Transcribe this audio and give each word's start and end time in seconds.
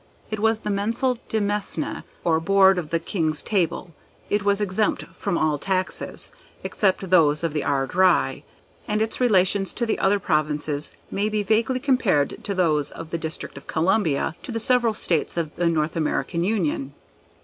It 0.31 0.39
was 0.39 0.61
the 0.61 0.71
mensal 0.71 1.19
demesne, 1.29 2.01
or 2.23 2.39
"board 2.39 2.79
of 2.79 2.89
the 2.89 2.99
king's 2.99 3.43
table:" 3.43 3.93
it 4.31 4.41
was 4.41 4.59
exempt 4.59 5.05
from 5.19 5.37
all 5.37 5.59
taxes, 5.59 6.33
except 6.63 7.11
those 7.11 7.43
of 7.43 7.53
the 7.53 7.63
Ard 7.63 7.93
Righ, 7.93 8.41
and 8.87 8.99
its 8.99 9.21
relations 9.21 9.75
to 9.75 9.85
the 9.85 9.99
other 9.99 10.17
Provinces 10.17 10.93
may 11.11 11.29
be 11.29 11.43
vaguely 11.43 11.79
compared 11.79 12.43
to 12.43 12.55
those 12.55 12.89
of 12.89 13.11
the 13.11 13.19
District 13.19 13.57
of 13.57 13.67
Columbia 13.67 14.35
to 14.41 14.51
the 14.51 14.59
several 14.59 14.95
States 14.95 15.37
of 15.37 15.55
the 15.55 15.67
North 15.69 15.95
American 15.95 16.43
Union. 16.43 16.95